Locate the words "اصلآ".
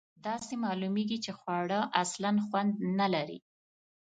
2.03-2.31